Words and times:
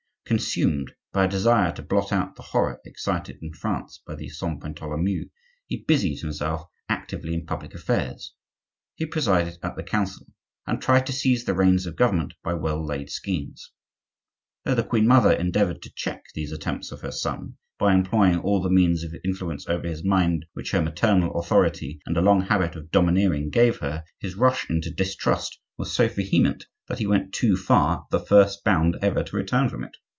Consumed 0.25 0.93
by 1.11 1.25
a 1.25 1.27
desire 1.27 1.73
to 1.73 1.81
blot 1.81 2.13
out 2.13 2.37
the 2.37 2.41
horror 2.41 2.79
excited 2.85 3.37
in 3.41 3.51
France 3.51 4.01
by 4.07 4.15
the 4.15 4.29
Saint 4.29 4.61
Bartholomew, 4.61 5.27
he 5.65 5.83
busied 5.85 6.21
himself 6.21 6.69
actively 6.87 7.33
in 7.33 7.45
public 7.45 7.73
affairs; 7.75 8.33
he 8.95 9.05
presided 9.05 9.57
at 9.61 9.75
the 9.75 9.83
Council, 9.83 10.27
and 10.65 10.81
tried 10.81 11.05
to 11.07 11.11
seize 11.11 11.43
the 11.43 11.53
reins 11.53 11.85
of 11.85 11.97
government 11.97 12.33
by 12.45 12.53
well 12.53 12.81
laid 12.81 13.09
schemes. 13.09 13.73
Though 14.63 14.75
the 14.75 14.85
queen 14.85 15.05
mother 15.05 15.33
endeavored 15.33 15.81
to 15.81 15.91
check 15.93 16.23
these 16.33 16.53
attempts 16.53 16.93
of 16.93 17.01
her 17.01 17.11
son 17.11 17.57
by 17.77 17.93
employing 17.93 18.39
all 18.39 18.61
the 18.61 18.69
means 18.69 19.03
of 19.03 19.13
influence 19.25 19.67
over 19.67 19.85
his 19.85 20.01
mind 20.05 20.45
which 20.53 20.71
her 20.71 20.81
maternal 20.81 21.37
authority 21.37 21.99
and 22.05 22.15
a 22.15 22.21
long 22.21 22.43
habit 22.43 22.77
of 22.77 22.89
domineering 22.89 23.49
gave 23.49 23.79
her, 23.79 24.05
his 24.17 24.35
rush 24.35 24.69
into 24.69 24.91
distrust 24.91 25.59
was 25.75 25.91
so 25.91 26.07
vehement 26.07 26.67
that 26.87 26.99
he 26.99 27.05
went 27.07 27.33
too 27.33 27.57
far 27.57 27.97
at 27.97 28.03
the 28.11 28.19
first 28.25 28.63
bound 28.63 28.95
ever 29.01 29.23
to 29.25 29.35
return 29.35 29.67
from 29.67 29.83
it. 29.83 29.97